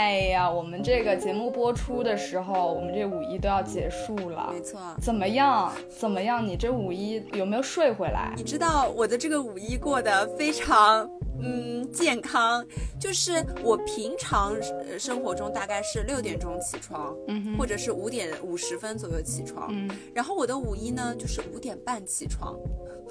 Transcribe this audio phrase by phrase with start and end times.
[0.00, 4.48] 哎呀，我们这个节目播出的时候，我们这五一都要结束了。
[4.50, 5.70] 没错，怎么样？
[5.90, 6.44] 怎么样？
[6.44, 8.32] 你这五一有没有睡回来？
[8.34, 11.06] 你知道我的这个五一过得非常
[11.42, 12.64] 嗯健康，
[12.98, 14.54] 就是我平常
[14.88, 22.58] 呃生活中大概是六点钟起床，嗯或者是五点五十分左右起床，嗯，然后我的五一呢就是五点半起床。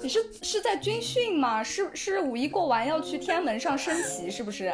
[0.02, 1.62] 你是是在军训吗？
[1.62, 4.72] 是是五一过完要去天安门上升旗，是不是？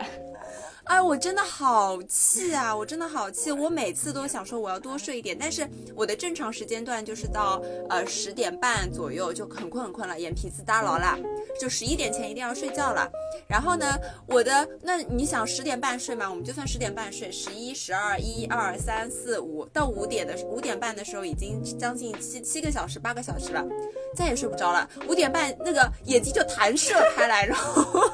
[0.87, 2.75] 哎，我真的好气啊！
[2.75, 3.51] 我真的好气！
[3.51, 11.19] 我每次都想说我要多睡一点，但是我的正常时间段就是到呃十点半左右就很困很困了，眼皮子耷牢了，
[11.61, 13.11] 就十一点前一定要睡觉了。
[13.49, 23.65] 然后呢，我的那你想十点半睡嘛，我们就算十点半睡，十一、十二、一二三四五到五点的五点半的时候，已经将近七七个小时、八个小时了，
[24.15, 24.89] 再也睡不着了。
[25.09, 28.09] 五点半那个眼睛就弹射开来，然后。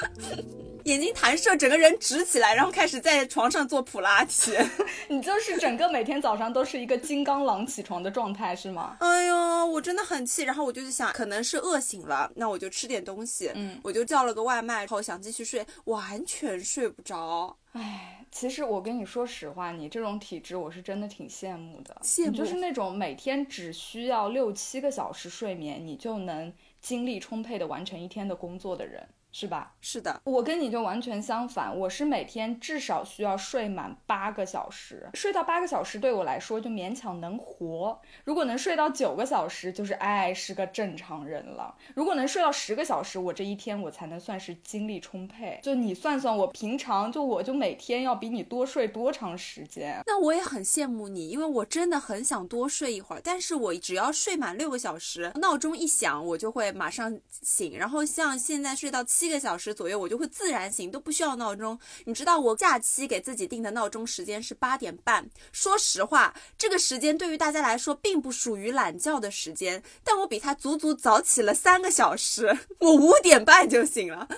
[0.84, 4.52] 眼睛弹射，整个人直起来，然后开始在床上做普拉提。
[5.08, 8.96] 你就是整个每天早上都是一个金刚狼起床的状态是吗？
[9.00, 10.44] 哎呦，我真的很气。
[10.44, 13.50] 然后我就想，可能是饿醒了，那我就吃点东西。
[13.56, 17.56] 嗯，我就叫了个外卖，然后想继续睡，完全睡不着。
[17.72, 21.96] 唉，其实我跟你说实话，你这种体质我是真的挺羡慕的。
[22.04, 29.04] 羡慕就是那种每天只需要六七个小时睡眠，你就能精力充沛的完成一天的工作的人，
[29.38, 29.74] 是吧？
[29.82, 38.00] 是的，我跟你就完全相反，我是每天至少需要睡满八个小时，睡到八个小时对我来说就勉强能活。
[38.24, 41.74] 如果能睡到九个小时，就是哎是个正常人了。
[41.94, 45.60] 如果能睡到十个小时，我这一天我才能算是精力充沛。
[45.62, 50.00] 就你算算，我平常就我就每天要比你多睡多长时间？
[50.06, 57.76] 那我也很羡慕你，因为我真的很想多睡一会儿，但是我只要睡满六个小时，闹钟一响，我就会马上醒。
[57.76, 61.78] 然后像现在睡到七个小时左右，我就会自然醒，都不需要闹钟。
[62.04, 65.28] 你知道我假期给自己定的闹钟时间是八点半。
[65.52, 74.28] 说实话，这个时间对于大家来说并不属于懒觉的时间，但我比他足足早起了三个小时，我五点半就醒了。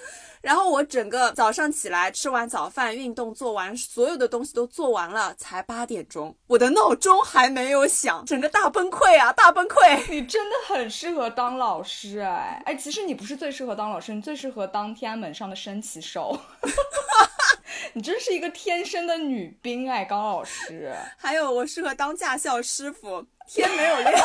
[0.41, 10.03] 然后我整个早上起来吃完早饭，运动做完，所有的东西都做完了，才八点钟，我的闹钟还没有响，整个大崩溃啊，大崩溃！
[10.10, 16.38] 你真的很适合当老师哎哎，其实你不是最适合当老师，你最适合当天安门上的升旗手。
[17.94, 20.94] 你真是一个天生的女兵哎，高老师。
[21.16, 24.25] 还有我适合当驾校师傅，天没有亮。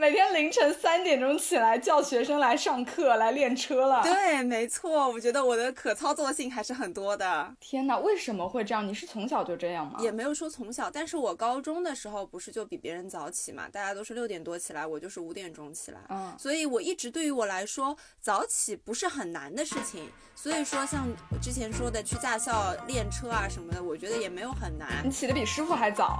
[0.00, 4.00] 每天凌晨三点钟起来叫学生来上课来练车了。
[4.04, 7.52] 对，没错，我觉得我的可操作性还是很多的。
[7.58, 8.86] 天哪，为什么会这样？
[8.86, 9.98] 你是从小就这样吗？
[10.00, 15.98] 也没有说从小，但是我高中的时候不是就比别人早起嘛，大家都是六点多起来，我就是五点钟起来。
[16.10, 20.08] 嗯所以我一直对于我来说，早起不是很难的事情。
[20.36, 25.10] 所以说，像我之前说的去驾校练车啊什么的，我觉得也没有很难你。
[25.10, 26.16] 起得比师傅还早？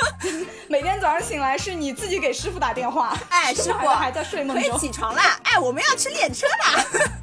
[0.68, 4.70] 每天早上醒来是你自己给师傅打电话，哎，师傅还在睡梦可以。
[4.78, 5.38] 起床啦！
[5.44, 6.84] 哎，我们要去练车啦.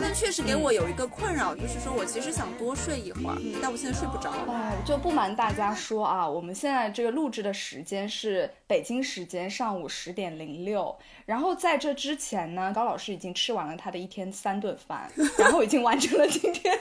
[0.00, 4.30] 但确实给我有一个困扰，就是说我其实想多睡一会儿，但我现在睡不着。
[4.50, 16.78] 哎，就不瞒大家说啊，我们现在这个录制的时间是北京时间上午十点零六，然后在这之前呢，高老师已经吃完了他的一天三顿饭， 然后已经完成了今天。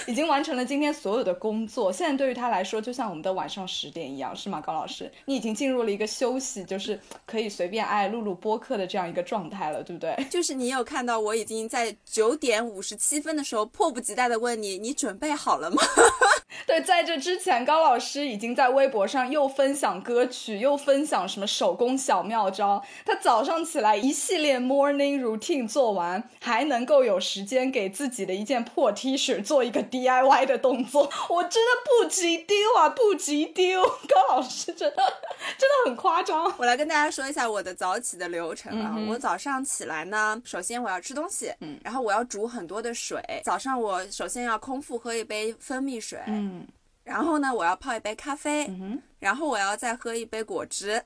[0.08, 5.10] 已经完成了今天所有的工作，现在对于他来说，就像我们的晚上十点一样，是吗，高老师？
[5.26, 10.16] 你已经进入了一个休息，就是可以随便爱录录播客的这样一个状态了，对不对？
[10.30, 15.82] 就是你有看到我已经在九点五十七分的时候迫不及待的问你，你准备好了吗？
[16.66, 22.82] 对，在这之前，高老师已经在微博上又分享歌曲，又分享什么手工小妙招。
[23.04, 33.82] 他早上起来一系列 morning routine 做完，还能够有时间给自己的一件破 T 恤做一个 DIY 的动作，我真的不急丢啊，不急丢！
[33.82, 34.96] 高老师真的
[35.58, 36.52] 真的很夸张。
[36.58, 38.94] 我来跟大家说一下我的早起的流程啊。
[38.96, 43.20] 嗯我早上起来呢，首先我要吃东西，嗯然后我要煮很多的水。
[43.44, 46.39] 早上我首先要空腹喝一杯蜂蜜水，嗯
[47.04, 51.02] 然后呢，我要泡一杯咖啡，嗯，然后我要再喝一杯果汁。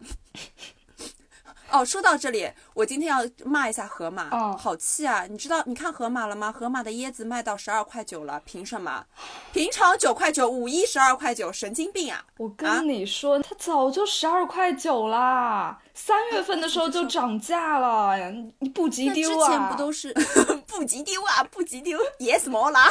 [1.70, 5.24] 哦，说到这里，我今天要骂一下河马，哦好气啊！
[5.28, 6.52] 你知道你看河马了吗？
[6.52, 9.04] 河马的椰子卖到十二块九了，凭什么？
[9.52, 12.22] 平常九块九，五一十二块九，神经病啊！
[12.36, 19.48] 我跟你说，它早就十二块九啦，三月份的时候就 涨价了，你不急丢啊？
[19.48, 20.12] 之前不都是
[20.68, 22.88] 不急丢啊，不急丢，yes 毛啦。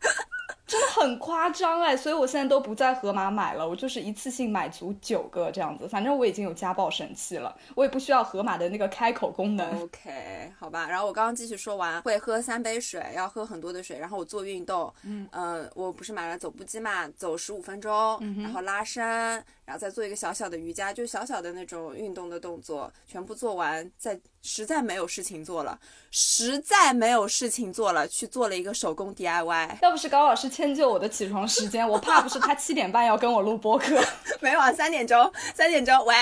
[0.68, 9.82] 真的很夸张哎，所以我现在都不在盒马买了，我就是一次性买足九个这样子，反正我已经有家暴神器了，我也不需要盒马的那个开口功能。
[9.82, 10.86] OK，好吧。
[10.86, 13.98] 然后我刚刚继续说完，会喝三杯水，要喝很多的水。
[13.98, 25.78] 然后我做运动，嗯，呃，我不是买了走步机嘛，走十五分钟，然后拉伸，然后再做一个小小的瑜伽，就小小的那种运动的动作，全部做完，再实在没有事情做了，
[26.10, 29.76] 实在没有事情做了，去做了一个手工 DIY。
[29.82, 34.02] 要不是高老师迁就我的起床时间，我怕不是他七点半要跟我录播客。
[34.40, 36.14] 没有啊，三点钟，三点钟，喂，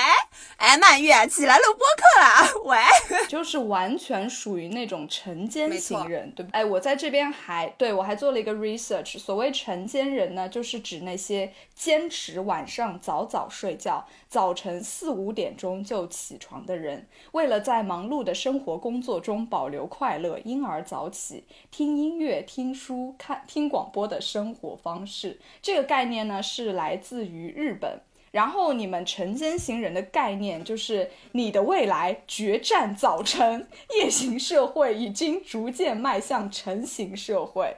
[0.57, 2.77] 哎，曼月起来录播课了，喂。
[3.29, 6.59] 就是完全属于那种晨间型人，对不对？
[6.59, 25.39] 哎，我在这边还对我还做了一个 research，所谓晨间人呢，就是指那些坚持晚上早早早睡觉，早晨四五点钟就起床的人，为了在忙碌的生活工作中保留快乐，因而早起，听音乐、听书、看听广播的生活方式。
[25.61, 28.01] 这个概念呢，是来自于日本。
[28.31, 37.77] 然后你们晨间型人的概念就是你的未来决战早晨，夜行社会已经逐渐迈向成型社会。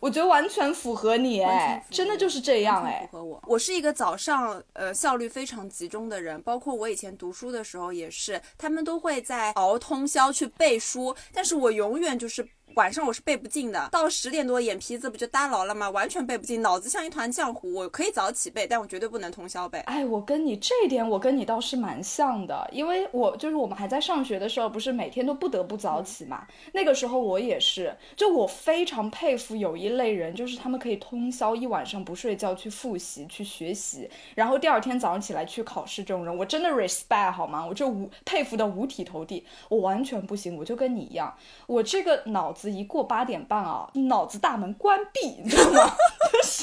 [0.00, 3.08] 我觉得完全符合你哎真的就是这样哎。
[3.10, 3.42] 符合我。
[3.46, 12.46] 我是一个早上呃效率非常集中的人，包括我以前读书的时候也是，他们都会在熬通宵去背书，但是我永远就是。
[12.78, 15.90] 晚上我是背不进的，到十点多眼皮子不就耷牢了吗？
[15.90, 17.74] 完全背不进，脑子像一团浆糊。
[17.74, 19.80] 我可以早起背，但我绝对不能通宵背。
[19.80, 26.46] 哎，我跟你这一点，我跟你倒是蛮像的，因为我就是我们还在上学的时候，不是每天都不得不早起嘛。
[26.72, 36.04] 那个时候我也是，就我非常佩服有一类人，就是他们可以通宵一晚上不睡觉去复习、去学习，然后第二天早上起来去考试。
[36.04, 37.66] 这种人，我真的 respect 好吗？
[37.66, 39.44] 我就无佩服的五体投地。
[39.68, 41.36] 我完全不行，我就跟你一样，
[41.66, 45.92] 我这个脑子一过八点半啊，脑子大门关闭，你知道吗？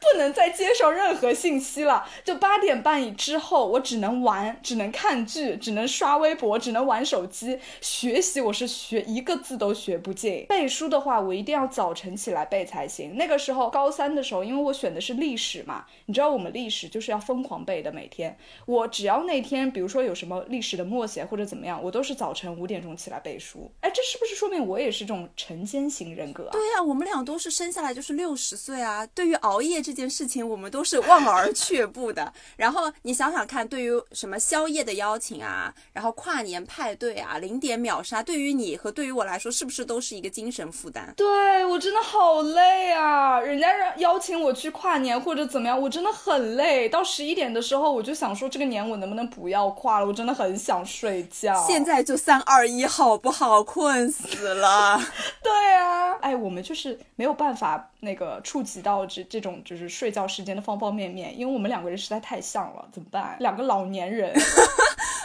[0.00, 2.06] 不能再接受任何信息了。
[2.24, 7.58] 就八点半以之后，我只能玩，只能看剧，只能刷微博，只能玩手机。
[7.80, 10.46] 学习我是学一个字都学不进。
[10.48, 13.16] 背书的话，我一定要早晨起来背才行。
[13.16, 18.36] 那个时候高三的时候，因为我选的是历史嘛，你知道我们历史就是要疯狂背的，每天。
[18.66, 23.70] 我只要那天，比如说有什么历史的默写或者怎么样，我都是早晨五点钟起来背书。
[23.80, 26.52] 哎，这是不是说明我也是这种晨间型人格啊？
[26.52, 29.06] 对呀、我们俩都是生下来就是六十岁啊。
[29.08, 32.32] 对于熬夜这件事情，我们都是望而却步的。
[32.56, 41.12] 然后你想想看，对于什么宵夜的邀请啊，然后跨年派对啊，零点秒杀，对于你和对于我来说，是不是都是一个精神负担？
[41.16, 43.40] 对我真的好累啊！
[43.40, 46.88] 人家让邀请我去跨年或者怎么样，我真的很累。
[46.88, 50.06] 到十一点的时候，我就想说这个年我能不能不要跨了？
[50.06, 51.66] 我真的很想睡觉。
[51.66, 53.62] 现在就三二一，好不好？
[53.62, 55.00] 困死了。
[55.42, 63.36] 对啊，哎，我们就是没有办法那个触及到这这种就是睡觉时间的方方面面，因为我们两个人实在太像了，怎么办？
[63.38, 64.34] 两个老年人。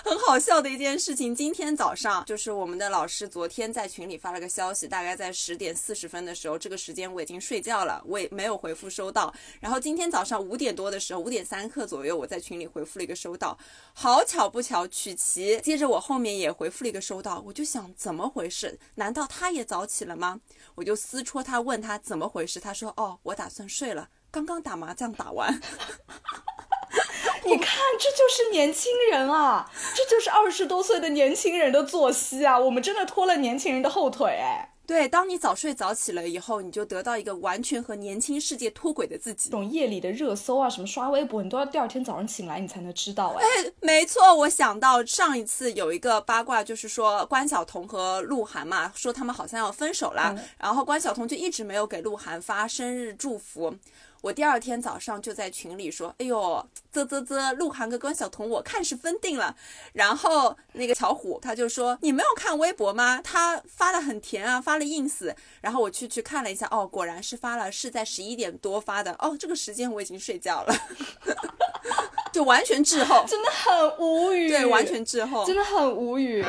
[0.08, 9.34] 很好笑的一件事情，今天早上就是我们的老师昨天在群里发了个消息，大概在十点四十分的时候，这个时间我已经睡觉了，我也没有回复收到。
[9.60, 13.58] 然后今天早上五点多的时候，五点三刻左右，我在群里回复了一个收到。
[13.92, 18.80] 好巧不巧，曲奇接着我后面也回复了一个收到，我就想怎么回事？
[18.96, 20.40] 难道他也早起了吗？
[20.76, 25.60] 我就私戳他，问他怎么回事，他说哦，我打算睡了，刚刚打麻将打完。
[27.46, 32.58] 你看，这就是年轻人啊，这就是二十多岁的年轻人的作息啊！
[32.58, 34.74] 我们真的拖了年轻人的后腿哎。
[34.86, 39.52] 对，当你早睡早起了以后，你就得到一个完全和年轻世界脱轨的自己这。
[39.52, 43.46] 种夜里的热搜啊，什么刷微博，你都要第二天早上醒来你才能知道哎。
[43.82, 53.76] 没错，我想到上一次有一个八卦，就是说关晓彤和鹿晗嘛，说他们好像要分手了，嗯然后关晓彤就一直没有给鹿晗发生日祝福。
[54.28, 59.56] 我第二天早上就在群里说：“哎呦，啧啧啧，鹿晗跟关晓彤我看是分定了。”
[59.94, 63.22] 然后那个巧虎他就说：“你没有看微博吗？
[63.24, 69.16] 他发的很甜啊，发了 ins。”然后我去去看了一下，哦，果然是发了，是在十一点多发的。
[69.20, 70.76] 哦，这个时间我已经睡觉了，
[72.34, 75.46] 就完全滞后，真的很无语，对，完全滞后。
[75.46, 76.44] 真的很无语。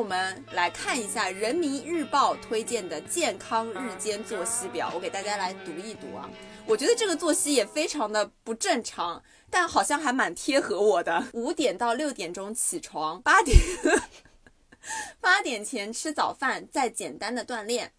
[0.00, 6.26] 我们来看一下人民日报推荐的健康日间作息表，我给大家来读一读啊。
[6.64, 11.22] 我觉得这个作息也非常的不正常，但好像还蛮贴合我的。
[11.34, 13.54] 五点到六点钟起床，八点
[15.20, 17.92] 八点前吃早饭，再简单的锻炼。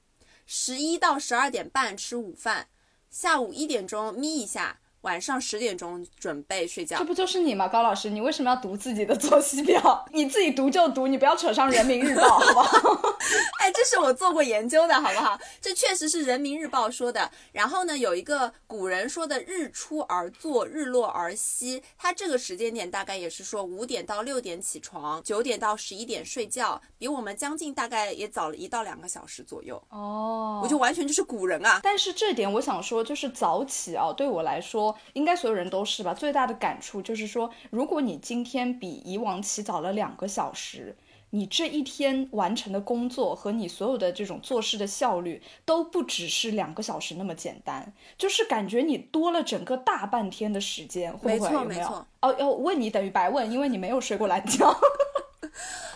[0.47, 2.69] 十一到十二点半吃午饭，
[3.11, 7.05] 下午一点钟眯一下，晚上十点钟准备睡觉这。
[7.05, 8.09] 不就是你吗，高老师？
[8.09, 10.05] 你为什么要读自己的作息表？
[10.11, 13.15] 你自己读就读，你不要扯上人民日报，好不好？
[13.59, 15.39] 哎，这是我做过研究的，好不好？
[15.61, 17.29] 这确实是人民日报说的。
[17.51, 29.81] 然后呢，有一个古人说的“日出而作，日落而息”，它这个时间点大概也是说五点到六点起床，九点到十一点睡觉，比我们将近大概也早了一到两个小时左右。
[29.89, 31.79] 哦我就完全就是古人啊！
[31.83, 36.13] 但是这点我想说，就是早起啊，对我来说，应该所有人都是吧。
[36.13, 40.95] 最大的感触就是说，如果你今天比以往起早了两个小时，
[41.31, 51.49] 你这一天完成的工作和你所有的这种做事的效率，都不只是两个小时那么简单，就是感觉你多了整个大半天的时间，会不会？
[51.49, 52.05] 没错有没有没错？
[52.21, 54.75] 哦，要问你等于白问，因为你没有睡过懒觉。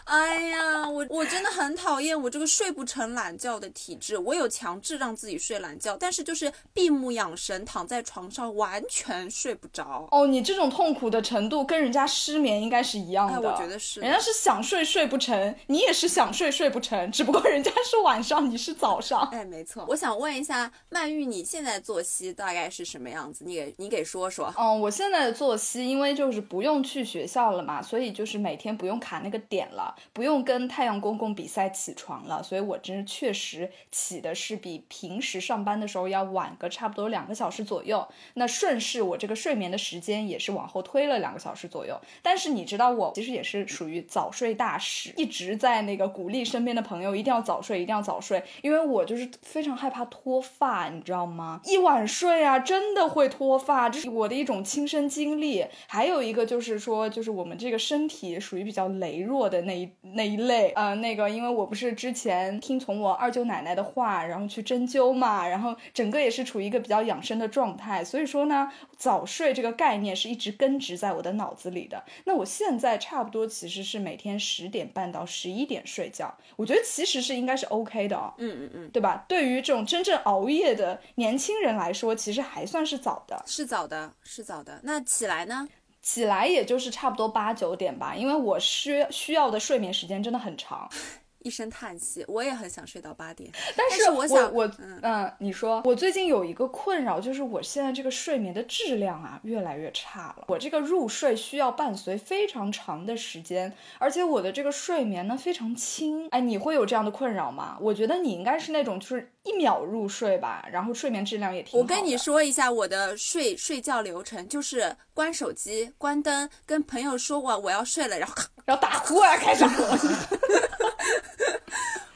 [0.06, 4.18] 哎呀，我我真的很讨厌我这个睡不成懒觉的体质。
[4.18, 10.08] 我有强制让自己睡懒觉，但是就是闭目养神，躺在床上完全睡不着。
[10.12, 13.52] 哦，你这种痛苦的程度跟人家失眠应该是一样哎，的。
[13.52, 19.22] 我觉得是人家是想睡睡不成，你也是想睡睡不成，只不过人家是晚上，你是早上。
[19.32, 19.86] 哎，没错。
[19.88, 23.44] 我想问一下曼玉，你现在作息大概是什么样子？
[23.46, 24.54] 你给你给说说。
[24.58, 38.08] 嗯，我现在的作息，因为就是不用去学校了嘛，所以就是每天不用卡那个点了，不用跟太阳公公比赛起床了，所以我真是确实起的是比平时上班的时候要晚个差不多两个小时左右。
[38.36, 42.00] 那顺势我这个睡眠的时间也是往后推了两个小时左右。
[42.22, 51.62] 但是你知道我其实也是属于早睡大使，一直在那个鼓励身边的朋友一定要早睡，一定要早睡，因为我就是非常害怕脱发，你知道吗？
[51.66, 55.66] 一晚睡啊，真的会脱发，这是我的一种亲身经历。
[55.88, 72.04] 还有一个就是说，就是我们这个身体属于比较羸弱的那一那一类，呃，那个因为我不是之前听从我二舅奶奶的话，然后去针灸嘛，然后整个也是处于一个比较养生的状态，所以说呢，早睡这个概念是一直根植在我的脑子里的。
[72.26, 78.34] 那我现在差不多其实是每天十点半到十一点睡觉，我觉得其实是应该是 OK 的哦。
[78.38, 79.26] 嗯嗯嗯，对吧？
[79.28, 83.44] 对于这种真正熬夜的年轻人来说，其实还算是早的。
[83.46, 84.80] 是早的，是早的。
[84.84, 85.68] 那起来呢？
[86.06, 90.88] 起来也就是差不多八九点吧，因为我需需要的睡眠时间真的很长。
[91.40, 93.52] 一声叹息，我也很想睡到八点。
[93.78, 100.46] 但是我想我嗯嗯你说我最近有一个困扰，就是我现在这个睡眠的质量啊越来越差了。
[100.48, 106.28] 我这个入睡需要伴随非常长的时间，而且我的这个睡眠呢非常轻。
[106.30, 107.78] 哎，你会有这样的困扰吗？
[107.80, 118.36] 我觉得你应该是那种就是一秒入睡吧，然后睡眠质量也挺好我跟你说一下我的睡睡觉流程，就是关手机、关灯，跟朋友说我我要睡了，然后，
[118.66, 119.64] 然后打呼啊开始。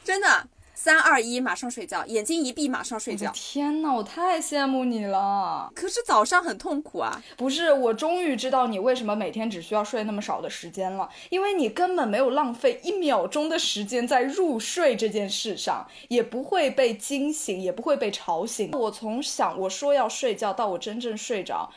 [0.03, 0.47] 真的
[0.81, 3.29] 三二一马上睡觉，眼睛一闭马上睡觉。
[3.33, 5.69] 天呐，我太羡慕你了！
[5.75, 7.21] 可是早上很痛苦啊。
[7.35, 18.71] 不是，我终于知道你为什么每天只需要睡那么少的时间了，因为你根本没有浪费一秒钟的时间在入睡这件事上，也不会被惊醒，也不会被吵醒。
[18.71, 21.69] 我从想我说要睡觉到我真正睡着。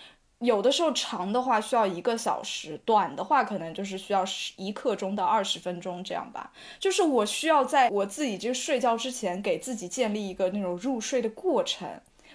[0.43, 6.53] 有的时候长的话需要一个小时，短的话可能就是需要十一刻钟到二十分钟这样吧。
[6.79, 11.89] 就是我需要在我自己就睡觉之前，给自己建立一个那种入睡的过程。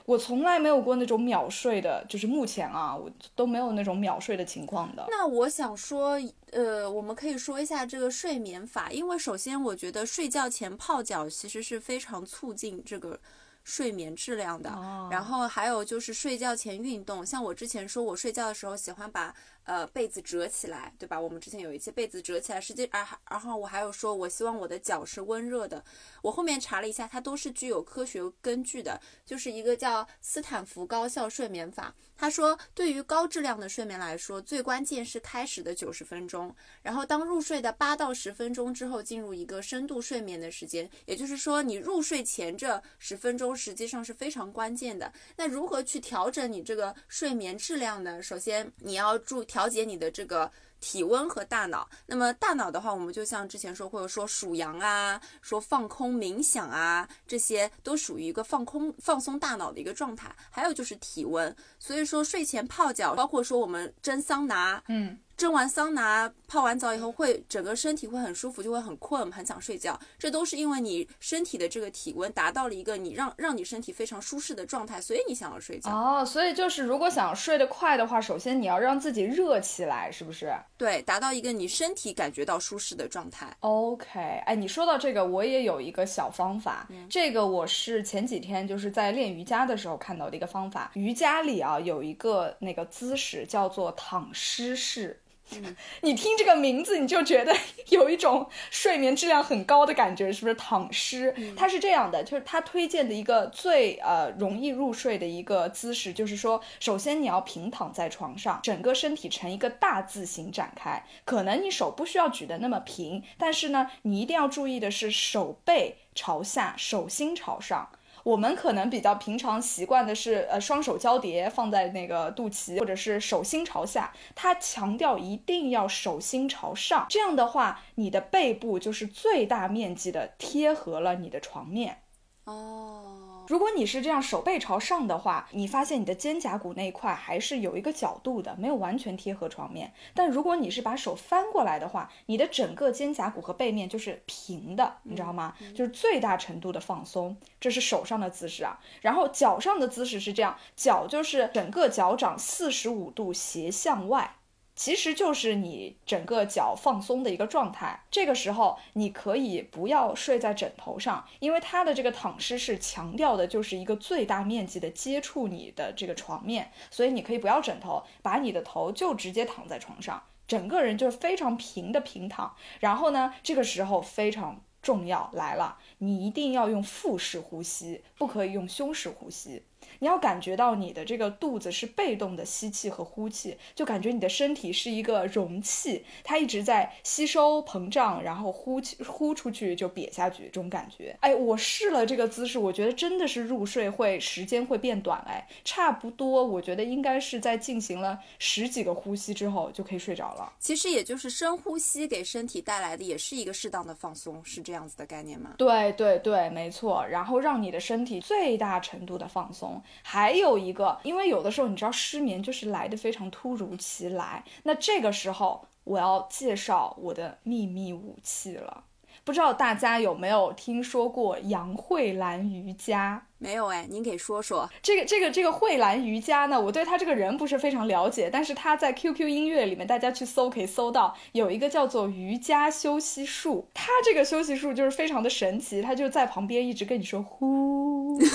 [0.06, 5.06] 我从来没有过那种秒睡的，就是目前啊，我都没有那种秒睡的情况的。
[5.10, 6.18] 那我想说，
[6.52, 13.20] 呃，我们可以说一下这个睡眠法，因为首先我觉得睡觉前泡脚其实是非常促进这个
[13.68, 14.72] 睡眠质量的。
[14.72, 19.34] 哦然后还有就是睡觉前运动，像我之前说我睡觉的时候喜欢把
[19.68, 21.20] 呃被子折起来，对吧？
[21.20, 25.84] 我们之前有一期被子折起来，实际啊，然后我还有说我希望我的脚是温热的。
[26.24, 31.94] 我后面查了一下，它都是具有科学根据的，就是一个叫斯坦福高效睡眠法。
[32.20, 40.90] 他说，对于高质量的睡眠来说，最关键是开始的九十分钟，然后当入睡的八到十分钟之后，进入一个深度睡眠的时间。
[41.06, 45.14] 也就是说，你入睡前这十分钟实际上是非常关键的。
[45.36, 48.22] 那如何去调整你这个睡眠质量呢？
[48.24, 50.52] 首先，你要注调调节你的这个。
[50.80, 60.34] 体温和大脑，那么大脑的话，我们就像之前说，或者说数羊啊，说放空冥想啊，这些都属于一个放空、放松大脑的一个状态。
[60.50, 70.00] 还有就是体温，所以说睡前泡脚，包括说我们蒸桑拿，嗯，蒸完桑拿、泡完澡以后，会整个身体会很舒服，就会很困，很想睡觉。
[70.18, 75.92] 这都是因为你身体的这个体温达到了一个你让让你身体非常舒适的状态，所以你想要睡觉。
[75.92, 83.52] 哦，所以就是如果想睡得快的话，首先你要让自己热起来，是不是对，达到一个你身体感觉到舒适的状态。
[83.62, 90.92] ？OK，哎，你说到这个，我也有一个小方法，这个我是前几天就是在练瑜伽的时候看到的一个方法。
[90.94, 95.20] 瑜伽里啊有一个那个姿势叫做躺尸式。
[96.02, 97.56] 你听这个名字，你就觉得
[97.90, 100.56] 有一种睡眠质量很高的感觉，是不是？
[100.56, 117.90] 躺尸，它是这样的，就是他推荐的一个最呃容易入睡的一个姿势，就是说，首先你要平躺在床上，整个身体呈一个大字形展开，可能你手不需要举得那么平，但是呢，你一定要注意的是手背朝下，手心朝上。
[118.28, 124.12] 我们可能比较平常习惯的是，呃，双手交叠放在那个肚脐，或者是手心朝下。
[124.36, 132.00] 它强调一定要手心朝上，这样的话，你的背部就是最大面积的贴合了你的床面。
[132.44, 139.94] 哦，如果你是这样手背朝上的话，你发现你的肩胛骨那一块还是有一个角度的，没有完全贴合床面。
[140.14, 145.56] 但如果你是把手翻过来的话，你的整个肩胛骨和背面就是平的，你知道吗？
[145.74, 147.38] 就是最大程度的放松。
[147.60, 154.36] 这是手上的姿势啊，然后脚上的姿势是这样，脚就是整个脚掌四十五度斜向外。
[154.78, 158.04] 其实就是你整个脚放松的一个状态。
[158.12, 172.56] 这个时候，你可以不要睡在枕头上，因为它的这个躺尸是强调的就是一个最大面积的接触你的这个床面，所以你可以不要枕头，把你的头就直接躺在床上，整个人就是非常平的平躺。
[172.80, 179.64] 然后呢，这个时候非常重要来了，你一定要用腹式呼吸，不可以用胸式呼吸。
[180.00, 191.16] 你要感觉到你的这个肚子是被动的吸气和呼气，就感觉你的身体是一个容器，它一直在吸收膨胀，然后呼气呼出去就瘪下去，这种感觉。
[191.22, 200.54] 哎，我试了这个姿势，我觉得真的是入睡会时间会变短哎，差不多我觉得应该是在进行了十几个呼吸之后就可以睡着了。
[200.60, 205.54] 其实也就是深呼吸给身体带来的也是一个适当的放松，是这样子的概念吗？
[205.58, 207.06] 对对对，没错。
[207.08, 209.82] 然后让你的身体最大程度的放松。
[210.04, 218.84] 还有一个，因为有的时候你知道失眠就是来的非常突如其来，那这个时候我要介绍我的秘密武器了。
[219.24, 223.26] 不知道大家有没有听说过杨慧兰瑜伽？
[223.40, 224.70] 没有哎，您给说说。
[224.82, 233.68] 这个这个这个慧兰瑜伽呢，我对她这个人不是非常了解，但是她在 QQ 音乐里面，大家去搜可以搜到有一个叫做瑜伽休息术。
[233.74, 238.28] 它这个休息术就是非常的神奇，他就在旁边一直跟你说呼吸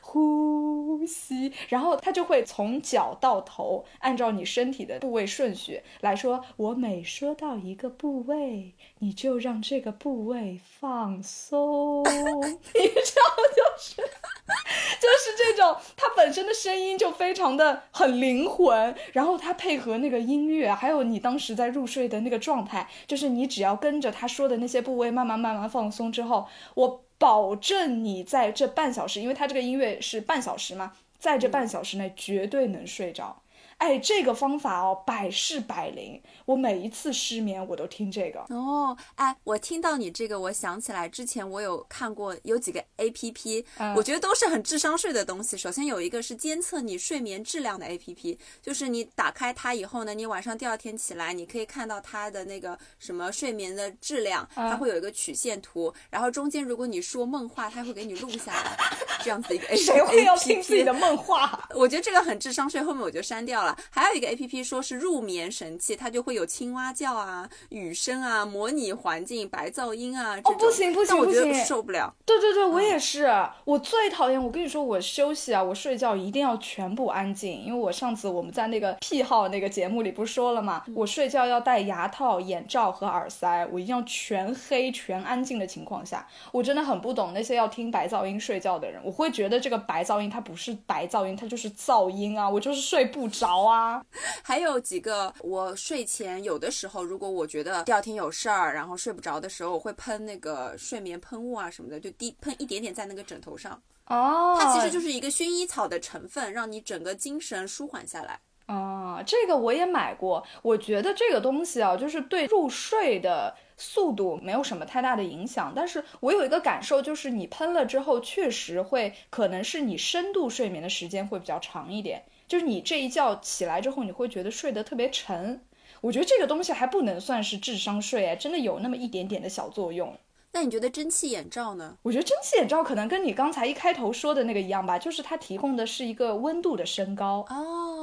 [0.00, 6.44] 呼吸，然后他就会从脚到头，按照你身体的部位顺序来说。
[6.56, 12.02] 我每说到一个部位，你就让这个部位放松，
[12.74, 13.22] 你知道
[13.54, 33.42] 就 是就是这种，它本身的声音就非常的很灵魂，然后它配合那个音乐，还有你当时在入睡的那个状态，就是你只要跟着他说的那些部位慢慢慢慢放松之后，我保证你在这半小时，因为它这个音乐是半小时嘛，在这半小时内绝对能睡着。
[33.78, 36.20] 哎，这个方法哦，百试百灵。
[36.44, 38.40] 我每一次失眠，我都听这个。
[38.50, 45.56] 哦，哎，我听到你这个，我想起来之前我有看过有几个 A P P，、嗯我觉得都是很智商税的东西。
[45.56, 58.76] 首先有一个是监测你睡眠质量的 A P P，就是你打开它以后呢，你晚上第二天起来，你可以看到它的那个什么睡眠的质量，它会有一个曲线图，然后中间如果你说梦话，它会给你录下来，
[59.22, 61.68] 这样子的一个 A 谁会要 APP 听自己的梦话？
[61.74, 63.76] 我觉得这个很智商税，后面我就删掉了。
[63.90, 70.52] 还有一个 A P P 说是入眠神器，它就会有青蛙叫啊、雨声啊、模拟环境、白噪音啊这种。
[70.52, 72.14] 哦不行不行但我觉得不行受不了。
[72.26, 73.28] 对对对，我也是。
[73.64, 80.84] 我最讨厌，我跟你说，我休息啊，我睡觉一定要全部安静，因为我上次我们在那个癖好那个节目里不是说了吗？
[80.94, 86.26] 我睡觉要戴牙套、眼罩和耳塞，我一定要全黑、全安静的情况下。
[86.52, 94.04] 我真的很不懂那些要听白噪音睡觉的人，我会觉得这个白噪音它不是白噪音，它就是噪音啊，我就是睡不着啊。
[94.44, 103.80] 还有几个，我睡前有的时候，如果我觉得第二天有事儿，然后睡不着的时候，我会喷那个睡眠喷雾啊什么的，就滴喷一点点在那个枕头上。
[104.08, 108.38] 哦它其实就是一个薰衣草的成分，让你整个精神舒缓下来。
[108.68, 110.44] 啊，这个我也买过。
[110.62, 115.72] 我觉得这个东西啊，就是对入睡的速度没有什么太大的影响。
[115.74, 122.24] 但是我有一个感受，就是你喷了之后，确实会可能是你深度睡眠的时间会比较长一点。
[122.46, 125.62] 就是你这一觉起来之后，你会觉得睡得特别沉。
[126.02, 130.16] 我觉得这个东西还不能算是智商税哎，真的有那么一点点的小作用。
[130.52, 131.98] 那你觉得蒸汽眼罩呢？
[132.02, 137.44] 我觉得蒸汽眼罩可能跟你刚才一开头说的那个一样吧，就是它提供的是一个温度的升高。
[137.50, 137.97] 哦，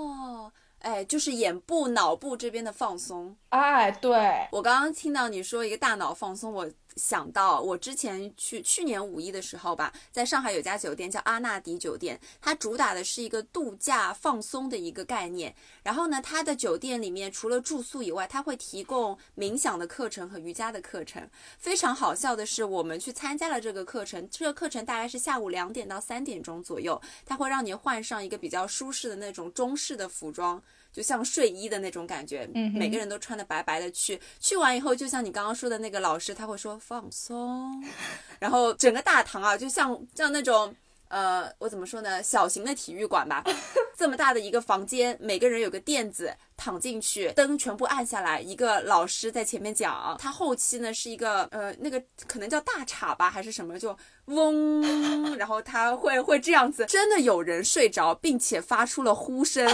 [0.86, 3.36] 哎，就是眼部、脑部这边的放松。
[3.50, 15.54] 哎，对，我刚刚听到你说一个大脑放松，我想到我之前去去年五一的时候吧，在上海有家酒店叫阿纳迪酒店，它主打的是一个度假放松的一个概念。
[15.84, 21.30] 然后呢，它的酒店里面除了住宿以外，它会提供冥想的课程和瑜伽的课程。
[21.58, 30.62] 非常好笑的是，我们去参加了这个课程，这个课程大概是下午两点到三点钟左右，它会让你换上一个比较舒适的那种中式的服装。
[30.96, 37.84] 就像睡衣的那种感觉，嗯每个人都穿的白白的去，去完以后，就像你刚刚说的那个老师，他会说放松，
[38.40, 40.74] 然后整个大堂啊，就像像那种
[41.16, 43.42] 呃，我怎么说呢，小型的体育馆吧，
[43.98, 59.66] 这么大的一个房间，每个人有个垫子躺进去，灯全部暗下来，一个老师在前面讲，他后期呢是一个呃那个可能叫大镲吧还是什么，就嗡，然后他会会这样子，真的有人睡着，并且发出了呼声，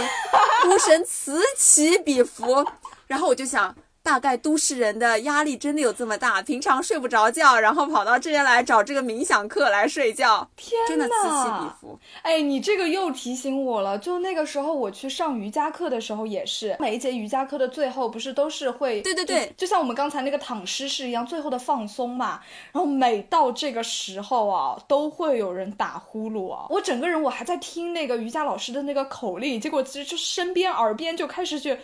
[0.62, 2.64] 呼声此起彼伏，
[3.08, 3.74] 然后我就想。
[4.02, 11.98] 大概都市人的压力真的有这么大，平常睡不着觉，然后跑到这边来找这个冥想课来睡觉，天真的此起呐彼伏。
[12.22, 13.96] 哎，你这个又提醒我了。
[13.96, 22.40] 就那个时候我去上瑜伽课的时候也是，每一节瑜伽课的最后不是都是会，对对对就，就像我们刚才那个躺尸式一样，最后的放松嘛。
[22.72, 26.66] 然后每到这个时候啊，都会有人打呼噜啊。
[26.70, 31.76] 我整个人我还在听那个瑜伽老师的那个口令，结果其实就身边耳边就开始就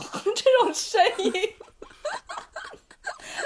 [0.34, 1.32] 这种声音。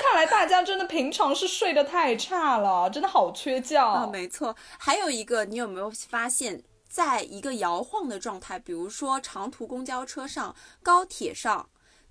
[0.03, 3.77] 看来大家真的平常是睡得太差了，真的好缺觉。
[3.79, 4.55] 啊，没错。
[4.79, 11.69] 还有一个，你有没有发现，在一个摇晃的状态，比如说长途公交车上、高铁上，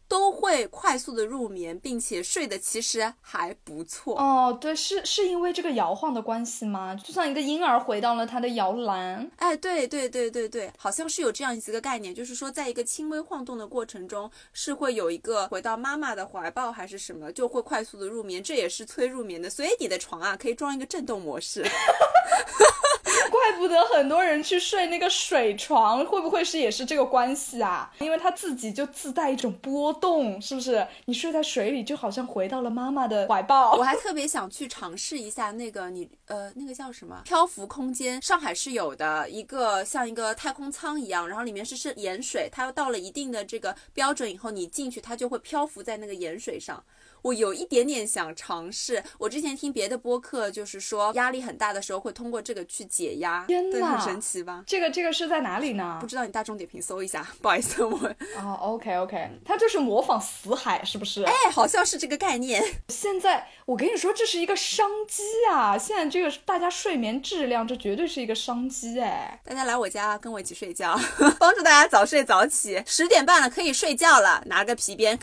[0.10, 4.20] 都会快速的入眠，并且睡得其实还不错。
[4.20, 6.96] 哦，对，是是因为这个摇晃的关系吗？
[6.96, 9.30] 就像一个婴儿回到了他的摇篮。
[9.38, 19.48] 哎，对对对对对，好像是有这样一个概念，就是说，在一个轻微晃动的过程中，是会有一个回到妈妈的怀抱还是什么，就会快速的入眠，这也是催入眠的。
[19.48, 21.64] 所以你的床啊，可以装一个震动模式。
[23.32, 27.92] 怪不得很多人去睡那个水床，会不会是也是这个关系啊？
[28.00, 30.86] 因为它自己就自带一种波动，是不是？
[31.06, 33.76] 你睡在水里，就好像回到了妈妈的怀抱。
[33.76, 46.84] 我还特别想去尝试一下那个你呃那个叫什么漂浮空间，上海是有的一个像一个太空舱一样，然后里面是是盐水，它到了一定的这个标准以后，你进去它就会漂浮在那个盐水上。
[47.24, 49.04] 我有一点点想尝试。
[49.18, 54.64] 我之前听别的播客，就是说压力很大的时候会通过这个去解压，对，天哪很神奇吧？
[54.68, 56.10] 这个这个是在哪里呢不？
[56.10, 57.96] 知道你大众点评搜一下，不好意思，我
[58.36, 61.22] 哦，OK OK，它就是模仿死海，是不是？
[61.24, 62.64] 哎，好像是这个概念。
[62.88, 65.78] 现在我跟你说，这是一个商机啊！
[65.78, 69.40] 现在这个大家睡眠质量，这绝对是一个商机哎。
[69.46, 71.00] 大家来我家跟我一起睡觉，
[71.38, 72.82] 帮助大家早睡早起。
[72.88, 75.20] 十点半了，可以睡觉了，拿个皮鞭。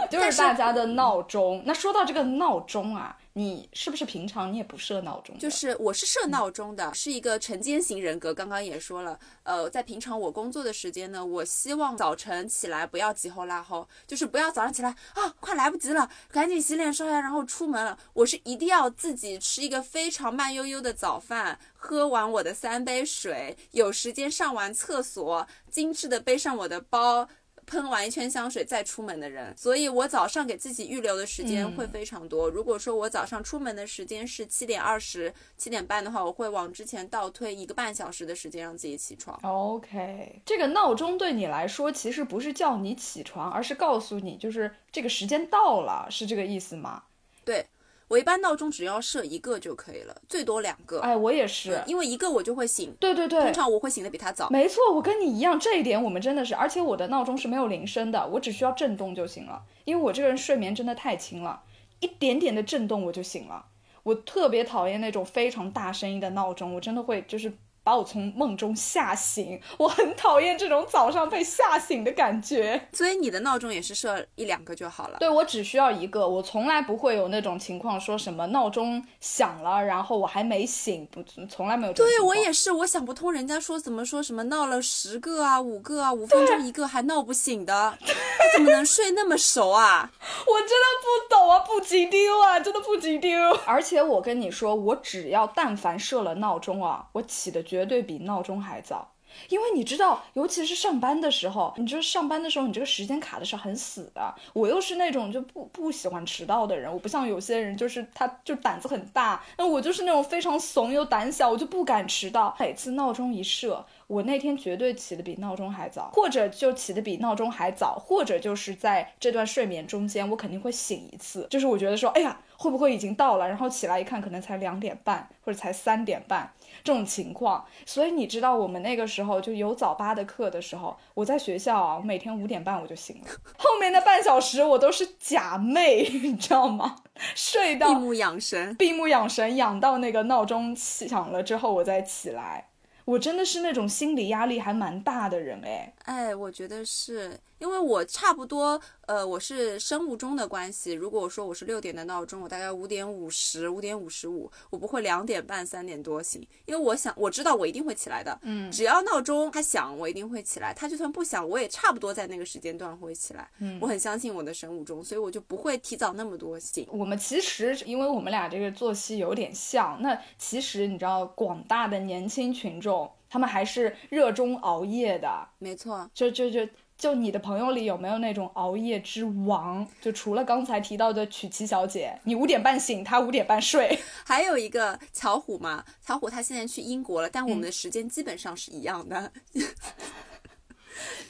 [0.10, 1.62] 就是大家的闹钟。
[1.64, 5.36] 那说到这个闹钟啊，你是不是平常你也不设闹钟？
[5.38, 8.32] 就是我是设闹钟的，是一个晨间型人格。
[8.32, 17.98] 刚刚也说了，呃，在平常我工作的时间呢，我希望早晨起来不要急吼拉吼，就是不要早上起来啊，快来不及了，赶紧洗脸刷牙，然后出门了。
[18.12, 27.28] 我是一定要自己吃一个非常慢悠悠的早饭，喝完我的三杯水，有时间上完厕所，精致的背上我的包。
[27.68, 32.48] 喷完一圈香水再出门的人，所以我早上给自己预留的时间嗯会非常多。
[32.48, 39.38] 如果说我早上出门的时间是七点二十、七点半的话，我会往之前倒推一个半小时的时间让自己起床。
[39.42, 47.02] OK，这个闹钟对你来说其实不是叫你起床，而是告诉你就是这个时间到了，是这个意思吗？
[47.44, 47.66] 对
[48.08, 51.82] 我一般闹钟只要设一个就可以了，最多两个，哎，我也是。
[51.86, 52.94] 因为一个我就会醒。
[52.98, 54.48] 对对对通，常我会醒的比他早。
[54.48, 61.62] 没错，我跟你一样，这一点我们真的是，而且我的闹钟是没有铃声的，我只需要震动就行了，因为我这个人睡眠真的太轻了，
[62.00, 63.66] 一点点的震动我就醒了。
[64.04, 67.52] 我特别讨厌那种非常大声音的闹钟，我真的会就是
[67.88, 72.78] 把我从梦中吓醒，我很讨厌这种早上被吓醒的感觉。
[72.92, 75.16] 所以你的闹钟也是设一两个就好了。
[75.20, 82.28] 对我只需要一个，我从来不会有那种情况，说什么闹钟响了，然后我还没醒，不，从来没有这种对情况。
[82.28, 90.10] 我也是，我想不通人家说怎么说什么闹了十个啊、五个啊、五分钟一个还闹不醒的，他怎么能睡那么熟啊？
[90.46, 93.32] 我真的不懂啊，不急丢啊，真的不急丢。
[93.64, 99.12] 而且我跟你说，我只要但凡设了闹钟啊，我起的绝绝对比闹钟还早。
[99.50, 104.34] 因为你知道，尤其是上班的时候，你就是上班的时候，你这个时间卡的是很死的。
[104.54, 112.56] 我又是那种就不不喜欢迟到的人，我不像有些人，就是他就胆子很大，那我就是那种非常怂又胆小，我就不敢迟到。
[112.58, 123.46] 每次闹钟一设，我那天绝对起的比闹钟还早，或者就起的比闹钟还早，或者就是在这段睡眠中间，我肯定会醒一次，就是我觉得说，哎呀，会不会已经到了？
[123.46, 126.50] 然后起来一看，可能才两点半或者才三点半
[126.84, 127.64] 这种情况。
[127.86, 136.96] 所以你知道，我们那个时候就有早八的课的时候，我在学校啊，每天五点半我就醒了， 后面的半小时我都是假寐，你知道吗？
[137.34, 138.74] 睡到闭目养神。
[138.76, 142.68] 闭目养神，养到那个闹钟响了之后我再起来。
[143.04, 145.94] 我真的是那种心理压力还蛮大的人哎。
[146.08, 150.92] 哎，我觉得是因为我差不多，呃，我是生物钟的关系。
[150.92, 158.38] 如果我说我是六点的闹钟，我大概五点五十、五点五十五，我不会两点半、三点多醒，因为我想我知道我一定会起来的。
[158.40, 160.72] 嗯只要闹钟它响，我一定会起来。
[160.72, 163.46] 它就算不响，我也差不多在那个时间段会起来。
[163.58, 166.86] 嗯我很相信我的生物钟，所以我就不会提早那么多醒。
[166.90, 175.48] 我们其实因为我们俩这个作息有点像，那其实你知道，广大的年轻群众他们还是热衷熬夜的。
[175.58, 179.86] 没错，就就就就你的朋友里有没有那种熬夜之王？
[180.00, 183.98] 就除了刚才提到的曲奇小姐，你五点半醒，她五点半睡。
[184.24, 189.32] 还有一个巧虎嘛，巧虎他现在去英国了，但我们嗯的时间基本上是一样的。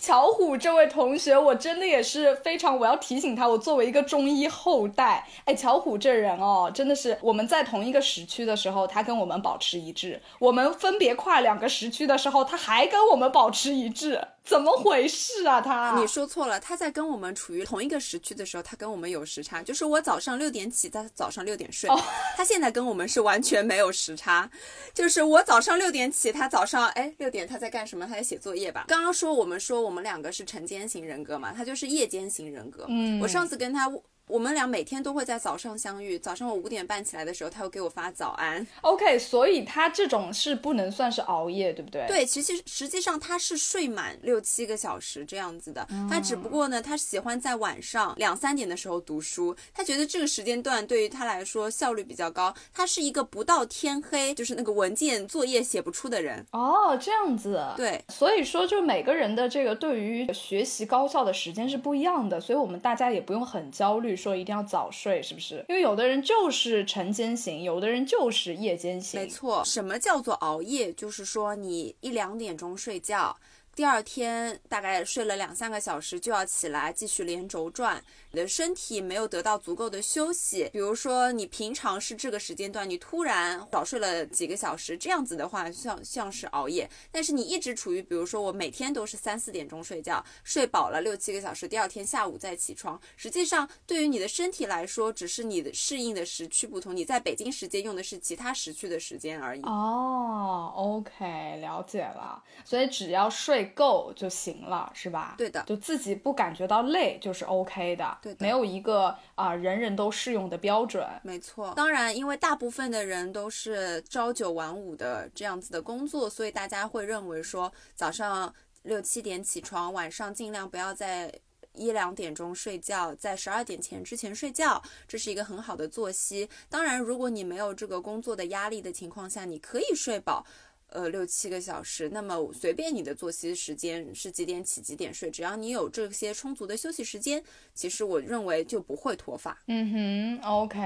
[0.09, 14.19] 巧虎这位同学，我真的也是非常，我要提醒他，我作为一个中医后代，哎，巧虎这人哦，真的是我们在同一个时区的时候，他跟我们保持一致；我们分别跨两个时区的时候，他还跟我们保持一致，
[14.49, 15.95] 怎么回事啊他？
[16.01, 21.91] 你说错了，他在跟我们处于同一个时区的时候，他跟我们有时差，就是我早上六点起，他早上六点睡。
[21.91, 22.01] 哦
[22.35, 24.51] 他现在跟我们是完全没有时差，
[24.95, 28.07] 就是我早上六点起，他早上哎六点他在干什么？
[28.07, 28.87] 他在写作业吧。
[28.89, 32.87] 刚刚说我们说我们两个是晨间型人格嘛，他就是夜间型人格。
[32.89, 33.93] 嗯我上次跟他。
[34.29, 38.67] 我们俩每天都会在早上相遇，早上我五点半起来的时候，他会给我发早安。
[38.83, 42.07] OK，所以他这种是不能算是熬夜，对不对？。
[42.07, 52.55] 对，其实实际上他是睡满六七个小时这样子的，他只不过呢，他喜欢在晚上两三点的时候读书，他觉得这个时间段对于他来说效率比较高。
[52.73, 56.47] 他是一个不到天黑就是那个文件作业写不出的人。
[56.53, 57.59] 哦，这样子。。
[57.77, 65.65] 对，所以说，就每个人的这个对于学习高效的时间是不一样的，所以我们大家也不用很焦虑，说一定要早睡，是不是？
[65.69, 69.19] 因为有的人就是晨间型，有的人就是夜间型。
[69.19, 69.63] 没错。
[69.65, 70.93] 什么叫做熬夜？
[70.93, 73.35] 就是说你一两点钟睡觉。
[73.79, 80.69] 第二天大概睡了两三个小时就要起来继续连轴转，你的身体没有得到足够的休息。
[80.73, 86.91] 比如说你平常是这个时间段，你突然早睡了几个小时，这样子的话像像是熬夜。
[87.13, 99.63] 但是你一直处于，比如说我每天都是三四点钟睡觉，睡饱了六七个小时，第二天下午再起床，实际上对于你的身体来说，只是你的适应的时区不同，你在北京时间用的是其他时区的时间而已。
[99.63, 102.43] 哦，OK，了解了。
[102.65, 105.35] 所以只要睡够就行了，是吧？
[105.39, 108.19] 对的就自己不感觉到累就是 OK 的。
[108.23, 111.07] 对的没有一个啊、人人都适用的标准。
[111.23, 118.53] 没错，当然，因为大部分的人都是朝九晚五的这样子的工作，所以大家会认为说早上
[118.83, 121.33] 六七点起床，晚上尽量不要在
[121.75, 126.49] 一两点钟睡觉，在十二点前之前睡觉，这是一个很好的作息。
[126.69, 130.45] 当然，如果你没有这个工作的压力的情况下，你可以睡饱。
[130.91, 137.43] 呃，六七个小时，那么随便你的作息时间是几点起几点睡，只要你有这些充足的休息时间，
[137.75, 139.57] 其实我认为就不会脱发。
[139.67, 140.79] 嗯哼，OK，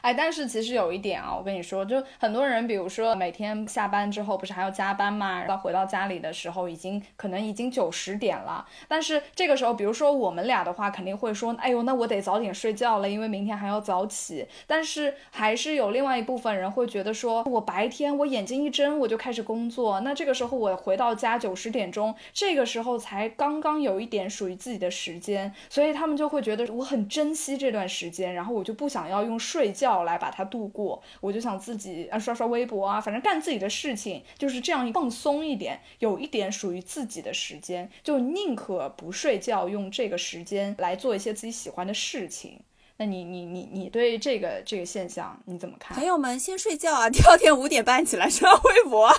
[0.00, 8.66] 哎，但是其实有一点啊，我跟你说，就很多人，比如说每天下班之后不是还要加班嘛，到回到家里的时候，已经可能已经九十点了。
[8.88, 14.46] 但是这个时候，比如说我们俩的话，肯定会说，哎呦，那我得早点睡觉了，因为明天还要早起。
[14.66, 42.60] 但是还是有另外一部分人会觉得说，我白天我眼睛一睁我就开始工作，那这个时候我回到家九十点钟，这个时候才刚刚有一点属于自己的时间，所以他们就会觉得我很珍惜这段时间，然后我就不想要用睡觉来把它度过，我就想自己啊刷刷微博啊，反正干自己的事情，就是这样放松一点，有一点属于自己的时间，就宁可不睡觉，用这个时间来做一些自己喜欢的事情。
[43.00, 46.04] 那你你你你对这个这个现象你怎么看朋？
[46.04, 49.10] 友们先睡觉啊，第二天五点半起来刷微博。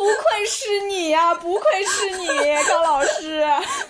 [0.00, 2.26] 不不愧是你呀、不愧是你，
[2.66, 3.44] 高老师。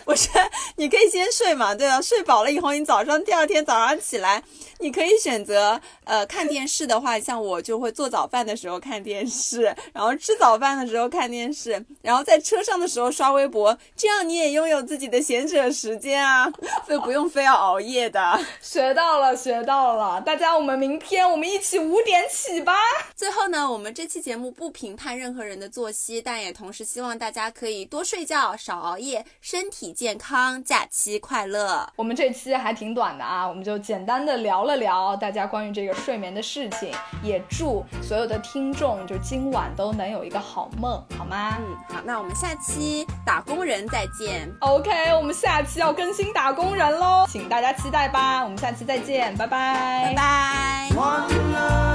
[0.05, 0.33] 我说，
[0.75, 2.03] 你可以先睡嘛，对吧？
[2.03, 4.43] 睡饱了以后，你早上第二天早上起来，
[4.81, 16.51] 你可以选择呃看电视的话，像我就会做早饭的时候看电视，然后吃早饭的时候看电视，然后在车上的时候刷微博，这样你也拥有自己的闲者时间啊，
[16.87, 18.41] 所以不用非要熬夜的。
[18.61, 22.75] 学到了，学到了，大家，我们明天我们一起五点起吧。
[23.15, 31.87] 最后呢，我们这期节目不评判任何人的作息，但也同时希望大家可以多睡觉，少熬夜，身体健康，假期快乐。
[31.97, 36.91] 我们这期还挺短的啊，我们就简单的聊了聊大家关于这个睡眠的事情，
[37.23, 41.59] 也祝所有的听众就今晚都能有一个好梦，好吗？
[41.59, 44.51] 嗯，好，那我们下期打工人再见。
[44.61, 48.43] OK，我们下期要更新打工人喽，请大家期待吧。
[48.43, 50.89] 我们下期再见，拜拜，拜拜。
[50.97, 51.90] One love.